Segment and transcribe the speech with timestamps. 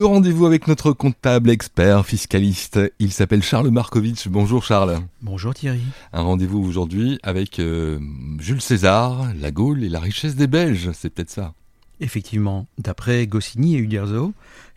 [0.00, 4.28] Rendez-vous avec notre comptable expert fiscaliste, il s'appelle Charles Markovitch.
[4.28, 5.00] Bonjour Charles.
[5.22, 5.82] Bonjour Thierry.
[6.12, 7.98] Un rendez-vous aujourd'hui avec euh,
[8.38, 11.52] Jules César, la Gaule et la richesse des Belges, c'est peut-être ça.
[12.00, 14.32] Effectivement, d'après Goscinny et Uderzo,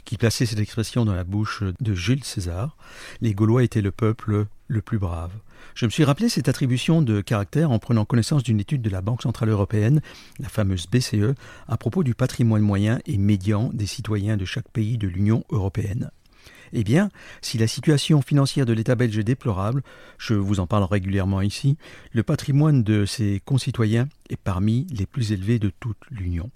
[0.05, 2.75] qui plaçaient cette expression dans la bouche de Jules César,
[3.21, 5.31] les Gaulois étaient le peuple le plus brave.
[5.75, 9.01] Je me suis rappelé cette attribution de caractère en prenant connaissance d'une étude de la
[9.01, 10.01] Banque Centrale Européenne,
[10.39, 11.35] la fameuse BCE,
[11.67, 16.09] à propos du patrimoine moyen et médian des citoyens de chaque pays de l'Union européenne.
[16.73, 17.09] Eh bien,
[17.41, 19.83] si la situation financière de l'État belge est déplorable,
[20.17, 21.77] je vous en parle régulièrement ici,
[22.13, 26.49] le patrimoine de ses concitoyens est parmi les plus élevés de toute l'Union.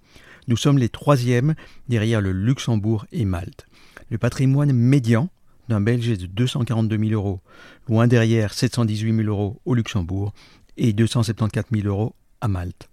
[0.48, 1.56] Nous sommes les troisièmes
[1.90, 3.66] derrière le Luxembourg et Malte.
[4.12, 5.30] Le patrimoine médian
[5.70, 7.42] d'un Belge est de 242 000 euros,
[7.90, 10.34] loin derrière 718 000 euros au Luxembourg
[10.78, 12.90] et 274 000 euros à Malte.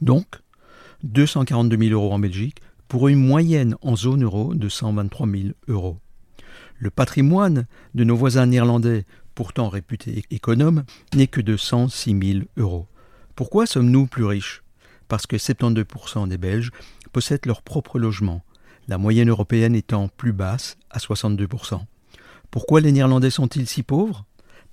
[0.00, 0.26] Donc,
[1.04, 5.98] 242 000 euros en Belgique pour une moyenne en zone euro de 123 000 euros.
[6.78, 9.04] Le patrimoine de nos voisins néerlandais,
[9.36, 10.82] pourtant réputés économes,
[11.14, 12.88] n'est que de 106 000 euros.
[13.36, 14.63] Pourquoi sommes-nous plus riches?
[15.08, 16.70] Parce que 72% des Belges
[17.12, 18.42] possèdent leur propre logement,
[18.88, 21.80] la moyenne européenne étant plus basse à 62%.
[22.50, 24.24] Pourquoi les Néerlandais sont-ils si pauvres?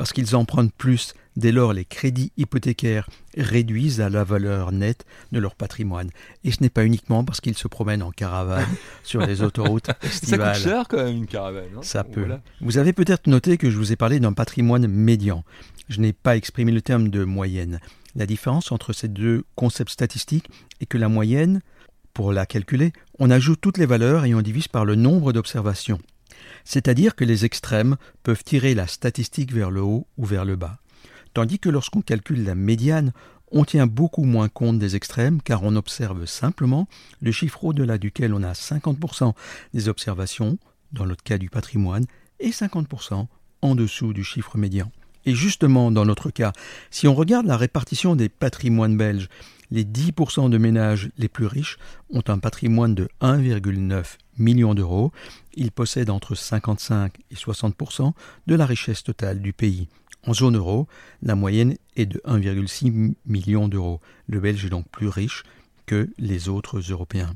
[0.01, 3.07] Parce qu'ils empruntent plus, dès lors les crédits hypothécaires
[3.37, 6.09] réduisent à la valeur nette de leur patrimoine.
[6.43, 8.65] Et ce n'est pas uniquement parce qu'ils se promènent en caravane
[9.03, 10.55] sur les autoroutes estivales.
[10.55, 11.65] Ça coûte cher quand même une caravane.
[11.77, 12.25] Hein Ça peut.
[12.61, 15.43] Vous avez peut-être noté que je vous ai parlé d'un patrimoine médian.
[15.87, 17.79] Je n'ai pas exprimé le terme de moyenne.
[18.15, 20.49] La différence entre ces deux concepts statistiques
[20.79, 21.61] est que la moyenne,
[22.15, 25.99] pour la calculer, on ajoute toutes les valeurs et on divise par le nombre d'observations.
[26.65, 30.77] C'est-à-dire que les extrêmes peuvent tirer la statistique vers le haut ou vers le bas.
[31.33, 33.13] Tandis que lorsqu'on calcule la médiane,
[33.51, 36.87] on tient beaucoup moins compte des extrêmes car on observe simplement
[37.21, 39.33] le chiffre au-delà duquel on a 50%
[39.73, 40.57] des observations,
[40.91, 42.05] dans notre cas du patrimoine,
[42.39, 43.27] et 50%
[43.61, 44.91] en dessous du chiffre médian.
[45.25, 46.51] Et justement, dans notre cas,
[46.89, 49.29] si on regarde la répartition des patrimoines belges,
[49.71, 51.77] les 10% de ménages les plus riches
[52.11, 55.11] ont un patrimoine de 1,9 million d'euros.
[55.55, 58.13] Ils possèdent entre 55 et 60%
[58.47, 59.87] de la richesse totale du pays.
[60.27, 60.87] En zone euro,
[61.23, 64.01] la moyenne est de 1,6 million d'euros.
[64.27, 65.43] Le Belge est donc plus riche
[65.85, 67.33] que les autres Européens.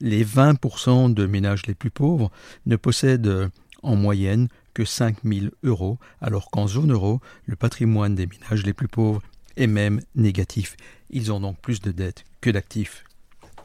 [0.00, 2.30] Les 20% de ménages les plus pauvres
[2.66, 3.50] ne possèdent
[3.82, 8.72] en moyenne que 5 000 euros, alors qu'en zone euro, le patrimoine des ménages les
[8.72, 9.22] plus pauvres
[9.60, 10.76] est même négatif.
[11.10, 13.04] Ils ont donc plus de dettes que d'actifs.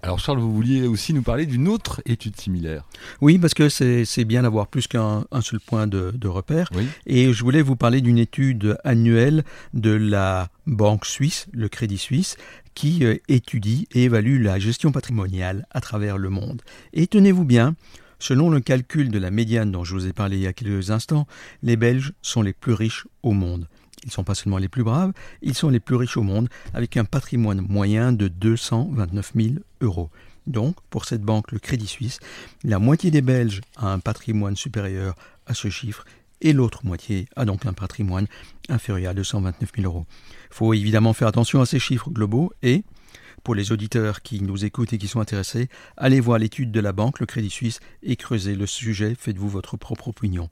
[0.04, 2.84] Alors Charles, vous vouliez aussi nous parler d'une autre étude similaire.
[3.22, 6.70] Oui, parce que c'est bien d'avoir plus qu'un seul point de, repère.
[7.08, 12.38] Et je voulais vous parler d'une étude annuelle de la Banque suisse, le Crédit Suisse,
[12.76, 16.62] qui euh, étudie et évalue la gestion patrimoniale à travers le monde.
[16.94, 17.76] Et tenez-vous bien,
[18.18, 20.90] Selon le calcul de la médiane dont je vous ai parlé il y a quelques
[20.90, 21.28] instants,
[21.64, 23.68] les Belges sont les plus riches au monde.
[24.04, 26.50] Ils ne sont pas seulement les plus braves, ils sont les plus riches au monde,
[26.74, 30.10] avec un patrimoine moyen de 229 000 euros.
[30.48, 32.20] Donc, pour cette banque, le Crédit Suisse,
[32.64, 35.16] la moitié des Belges a un patrimoine supérieur
[35.48, 36.06] à ce chiffre
[36.42, 38.28] et l'autre moitié a donc un patrimoine
[38.70, 40.06] inférieur à 229 000 euros.
[40.52, 42.84] Il faut évidemment faire attention à ces chiffres globaux et,
[43.46, 46.92] pour les auditeurs qui nous écoutent et qui sont intéressés, allez voir l'étude de la
[46.92, 50.50] banque, le Crédit Suisse, et creusez le sujet, faites-vous votre propre opinion.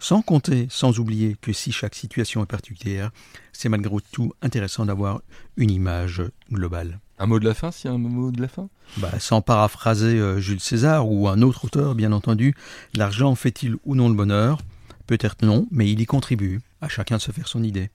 [0.00, 3.12] Sans compter, sans oublier que si chaque situation est particulière,
[3.52, 5.22] c'est malgré tout intéressant d'avoir
[5.56, 6.20] une image
[6.50, 6.98] globale.
[7.20, 8.68] Un mot de la fin, s'il y a un mot de la fin?
[8.96, 12.56] Bah, Sans paraphraser euh, Jules César ou un autre auteur, bien entendu,
[12.94, 14.58] l'argent fait-il ou non le bonheur
[15.06, 16.60] Peut-être non, mais il y contribue.
[16.80, 17.90] À chacun de se faire son idée.